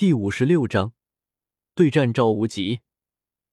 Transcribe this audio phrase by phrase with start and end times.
[0.00, 0.94] 第五十六章
[1.74, 2.80] 对战赵无极。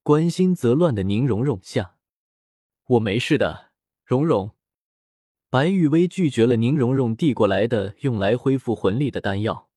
[0.02, 1.98] 关心则乱的宁荣荣下，
[2.86, 3.74] 我没事的，
[4.06, 4.56] 荣荣。
[5.50, 9.68] 白雨薇拒绝了宁荣荣递过来的用来恢复魂力的丹药，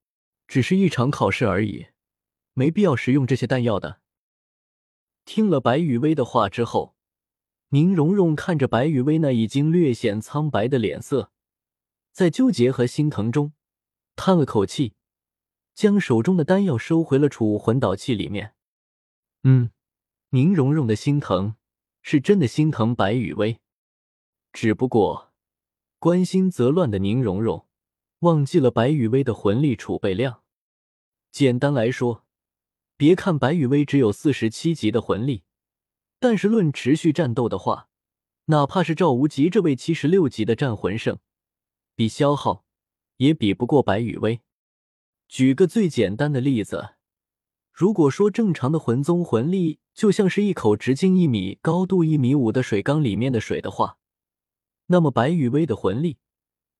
[0.46, 1.88] 只是一场考试而已，
[2.54, 4.00] 没必要食用这些丹药的。
[5.24, 6.94] 听了白雨薇的话之后，
[7.70, 11.32] 宁荣荣看着白雨薇那已经略显苍白的脸色，
[12.12, 13.54] 在纠结和心疼中，
[14.14, 14.94] 叹了口气。
[15.80, 18.52] 将手中的丹药收回了储物魂导器里面。
[19.44, 19.70] 嗯，
[20.28, 21.56] 宁荣荣的心疼
[22.02, 23.60] 是真的心疼白雨薇，
[24.52, 25.32] 只不过
[25.98, 27.66] 关心则乱的宁荣荣
[28.18, 30.42] 忘记了白雨薇的魂力储备量。
[31.30, 32.26] 简单来说，
[32.98, 35.44] 别看白雨薇只有四十七级的魂力，
[36.18, 37.88] 但是论持续战斗的话，
[38.44, 41.18] 哪怕是赵无极这位七十六级的战魂圣，
[41.94, 42.66] 比消耗
[43.16, 44.42] 也比不过白雨薇。
[45.30, 46.96] 举个最简单的例子，
[47.72, 53.96] 如果说正常的魂宗魂力就像是一口直径一米、高度一米五的水缸里面的水的话，
[54.86, 56.18] 那么白羽薇的魂力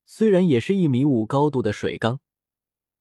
[0.04, 2.18] 虽然也是一米五高度的水缸，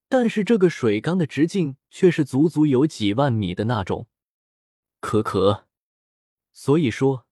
[0.08, 4.06] 但是这个水缸的直径却是足足有几万米的那种。
[5.00, 5.66] 可可，
[6.52, 7.26] 所以说，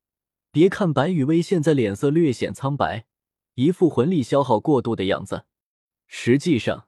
[0.50, 3.06] 别看白羽薇现在脸色略显苍白，
[3.55, 5.44] 一副魂力消耗过度的样子，
[6.08, 6.86] 实际上。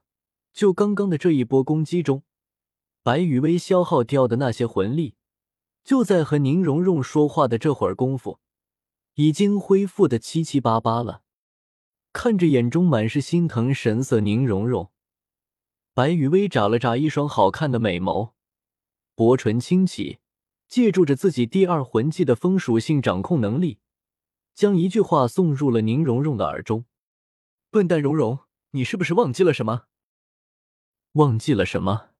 [0.53, 2.23] 就刚刚的这一波攻击中，
[3.03, 5.15] 白羽薇消耗掉的那些魂力，
[5.83, 8.39] 就在和宁荣荣说话的这会儿功夫，
[9.15, 11.23] 已经恢复的七七八八了。
[12.13, 14.91] 看着眼中满是心疼神色，宁荣荣，
[15.93, 18.33] 白羽薇眨了眨一双好看的美眸，
[19.15, 20.19] 薄唇轻启，
[20.67, 23.79] 借助着自己第二魂技的风属性掌控能力，
[24.53, 26.83] 将一句话送入了宁荣荣的耳中
[27.71, 28.39] ：“笨蛋荣荣，
[28.71, 29.83] 你是不是忘记了什么？”
[31.13, 32.11] 忘记了什么？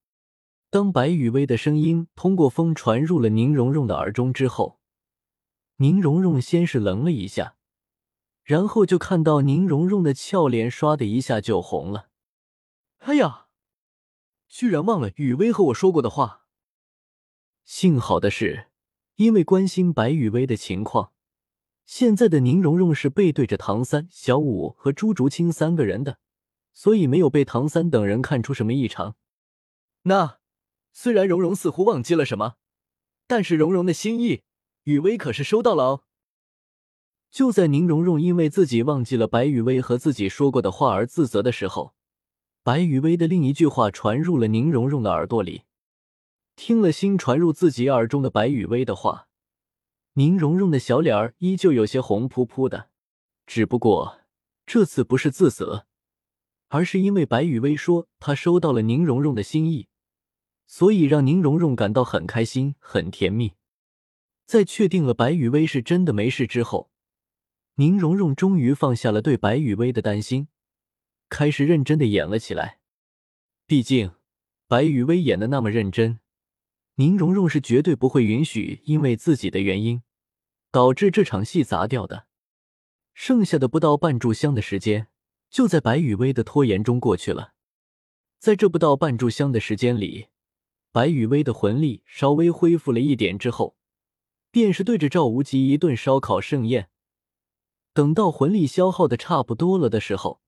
[0.69, 4.79] 当白雨薇的声音通过风传入了宁荣荣的耳中之后，
[5.77, 7.55] 宁荣荣先是愣了一下，
[8.43, 12.09] 然后就看到宁荣荣的俏脸唰的一下就红了。
[12.99, 13.47] 哎呀，
[14.49, 16.45] 居然忘了雨薇和我说过的话。
[17.63, 18.67] 幸好的是，
[19.15, 21.13] 因为关心白雨薇的情况，
[21.85, 26.19] 现在的宁荣荣是背对着唐三、小五和朱竹清三个人的。
[26.73, 29.15] 所以没有被唐三等人看出什么异常。
[30.03, 30.39] 那
[30.91, 32.55] 虽然蓉蓉似乎忘记了什么，
[33.27, 34.43] 但是蓉蓉的心意，
[34.83, 36.03] 雨薇可是收到了哦。
[37.29, 41.93] 就在宁荣荣因为自己忘记了白雨薇和自己说过的话而自责的时候，
[42.61, 45.63] 白雨薇的另一句话传入了宁荣荣的耳朵里。
[46.57, 49.29] 听了新传入自己耳中的白雨薇的话，
[50.13, 52.89] 宁荣荣的小脸儿依旧有些红扑扑的，
[53.45, 54.19] 只不过
[54.65, 55.87] 这次不是自责。
[56.73, 59.89] 而是因为白雨薇说她收到了宁荣荣的心意，
[60.65, 63.55] 所以让宁荣荣感到很开心、很甜蜜。
[64.45, 66.89] 在确定了白雨薇是真的没事之后，
[67.75, 70.47] 宁荣荣终于放下了对白雨薇的担心，
[71.27, 72.79] 开始认真的演了起来。
[73.67, 74.11] 毕竟，
[74.67, 76.19] 白雨薇演的那么认真，
[76.95, 80.03] 宁荣荣是绝对不会允许因为自己的原因
[80.71, 82.27] 导致这场戏砸掉的。
[83.13, 85.09] 剩下的不到半炷香的时间。
[85.51, 87.53] 就在白雨薇的拖延中过去了，
[88.39, 90.29] 在这不到半炷香的时间里，
[90.93, 93.75] 白雨薇的魂力稍微恢复了一点之后，
[94.49, 96.89] 便是对着赵无极一顿烧烤盛宴。
[97.93, 100.41] 等到魂力消耗的差不多了的时候，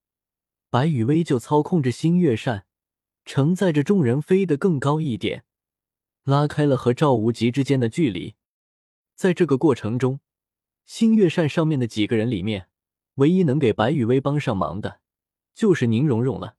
[0.69, 2.65] 白雨薇就操控着星月扇，
[3.25, 5.43] 承载着众人飞得更高一点，
[6.23, 8.35] 拉开了和赵无极之间的距离。
[9.15, 10.21] 在这个过程中，
[10.85, 12.69] 星月扇上面的几个人里面。
[13.15, 14.99] 唯一能给白雨薇帮上忙的，
[15.53, 16.55] 就是宁荣荣了。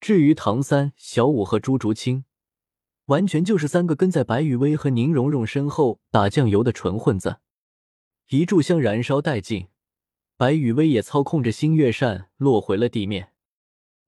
[0.00, 2.24] 至于唐三、小五和朱竹清，
[3.06, 7.40] 完全就是三个跟在白雨薇和宁荣荣身后打酱油的纯混子。
[8.28, 9.68] 一炷香燃烧殆尽，
[10.36, 13.32] 白雨薇也操控着星月扇落回了地面。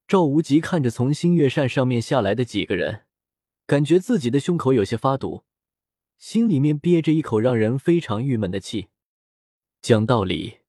[0.06, 3.02] 赵无极看着从星月扇上面下来的几个人，
[3.66, 5.44] 感觉自己的胸口有些发堵，
[6.18, 8.88] 心里面憋着一口让人非常郁闷的气。
[9.82, 10.59] 讲道理。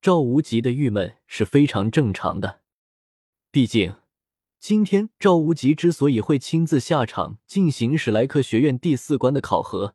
[0.00, 2.62] 赵无极的郁闷是非常正常的，
[3.50, 3.96] 毕竟
[4.58, 9.94] 今天赵无极之所以会亲自下场进行史莱克学院第四关的考核，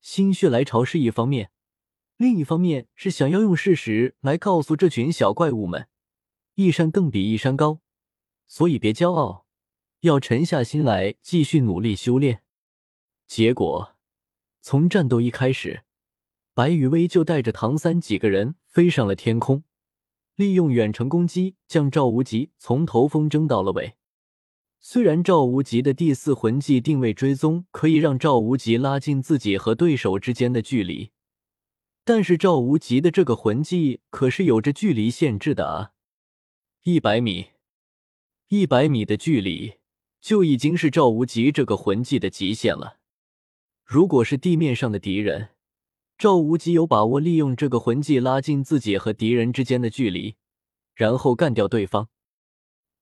[0.00, 1.52] 心血来潮是一方面，
[2.16, 5.86] 另一方面是想要用事实来告诉这群小怪物们，
[6.56, 7.78] 一山更比一山高，
[8.48, 9.46] 所以别骄傲，
[10.00, 12.42] 要沉下心来继续努力修炼。
[13.28, 13.94] 结果
[14.60, 15.84] 从战斗一开始。
[16.54, 19.64] 白雨薇就带着唐三几个人飞上了天空，
[20.34, 23.94] 利用远程攻击将赵无极从头风筝到了尾。
[24.78, 31.12] 虽然赵无极的第四魂技定位追踪可以让赵无极拉近自己和对手之间的距离，
[32.04, 35.92] 但是赵无极的这个魂技可是有着距离限制的啊！
[36.82, 37.46] 一百米，
[38.48, 39.74] 一百米的距离
[40.20, 42.98] 就已经是赵无极这个魂技的极限了。
[43.84, 45.50] 如果是地面上的敌人，
[46.18, 50.36] 赵无极有把握利用这个魂技拉近自己和敌人之间的距离，
[50.94, 52.08] 然后干掉对方。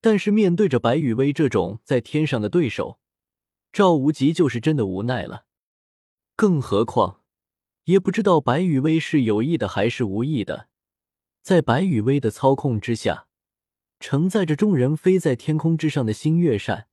[0.01, 2.99] 但是面对着白羽薇这种在天上的对手，
[3.71, 5.45] 赵无极就是真的无奈了。
[6.35, 7.21] 更何况，
[7.85, 10.69] 也不知道白羽薇是有意的还是无意的，
[11.43, 13.27] 在白羽薇的操控之下，
[13.99, 16.89] 承载着众人飞在天空之上的星月扇，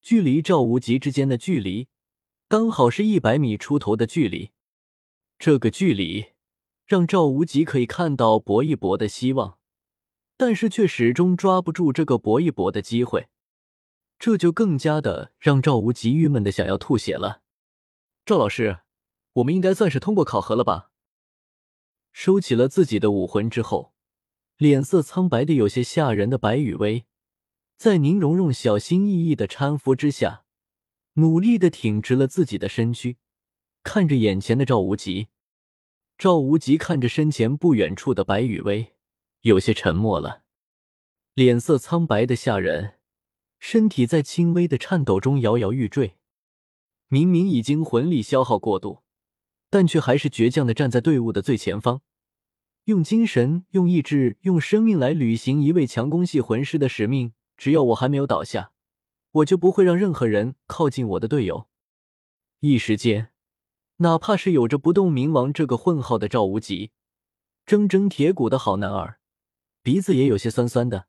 [0.00, 1.88] 距离赵无极之间的距离，
[2.46, 4.52] 刚好是一百米出头的距离。
[5.38, 6.32] 这个距离，
[6.84, 9.58] 让赵无极可以看到搏一搏的希望。
[10.36, 13.28] 但是却始终抓不住这个搏一搏的机会，
[14.18, 17.42] 这就更加的让赵无极郁闷的想要吐血了。
[18.24, 18.80] 赵老师，
[19.34, 20.90] 我们应该算是通过考核了吧？
[22.12, 23.92] 收起了自己的武魂之后，
[24.56, 27.06] 脸色苍白的有些吓人的白雨薇，
[27.76, 30.44] 在宁荣荣小心翼翼的搀扶之下，
[31.14, 33.18] 努力的挺直了自己的身躯，
[33.88, 35.28] 看着眼前的赵无极。
[36.18, 38.92] 赵无极看着身前不远处的白雨薇。
[39.40, 40.42] 有些沉默了，
[41.32, 42.98] 脸色苍白的吓人，
[43.58, 46.16] 身体在轻微的颤抖中摇摇欲坠。
[47.06, 48.98] 明明已经魂力消耗过度，
[49.70, 52.02] 但却还是倔强的站在队伍的最前方，
[52.84, 57.32] 用精神、用意志、用生命来履行一位强攻系魂师的使命。
[57.56, 58.72] 只要我还没有倒下，
[59.30, 61.68] 我就不会让任何人靠近我的队友。
[62.60, 63.30] 一时间，
[63.98, 66.92] 哪怕是有着不动明王这个混号的赵无极，
[67.66, 69.18] 铮铮铁骨的好男儿。
[69.82, 71.08] 鼻子也有些酸酸的。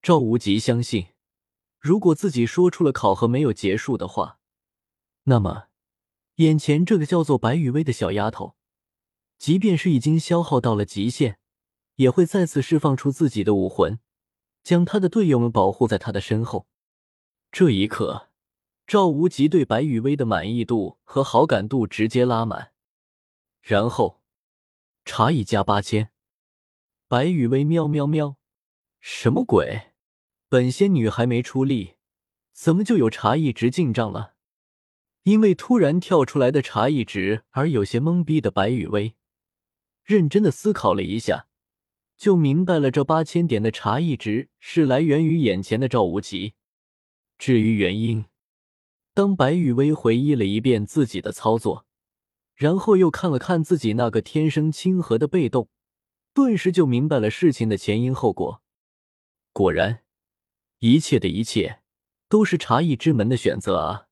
[0.00, 1.08] 赵无极相信，
[1.78, 4.40] 如果自己说出了考核没有结束的话，
[5.24, 5.68] 那么
[6.36, 8.56] 眼前这个叫做白雨薇的小丫头，
[9.38, 11.38] 即便是已经消耗到了极限，
[11.96, 14.00] 也会再次释放出自己的武魂，
[14.64, 16.66] 将他的队友们保护在他的身后。
[17.52, 18.30] 这一刻，
[18.86, 22.72] 赵无极对白雨薇的满意度和好感度直接拉满。
[23.60, 24.22] 然后，
[25.04, 26.10] 茶艺加八千。
[27.08, 28.36] 白雨薇喵喵喵，
[29.00, 29.92] 什么鬼？
[30.48, 31.94] 本仙女还没出力，
[32.52, 34.34] 怎么就有茶艺值进账了？
[35.22, 39.14] 因为突然跳出来的茶艺值而有些懵逼的白雨薇，
[40.02, 41.46] 认真的思考了一下，
[42.16, 46.54] 就明白了这八千点的茶艺值是来源于眼前的赵无极。
[47.38, 48.24] 至于原因，
[49.14, 51.86] 当白雨薇回忆了一遍自己的操作，
[52.54, 55.68] 然后又看了看自己那个天生亲和的被动。
[56.34, 58.62] 顿时就明白了事情的前因后果。
[59.52, 60.02] 果然，
[60.78, 61.82] 一切的一切
[62.28, 64.06] 都是茶艺之门的选择啊！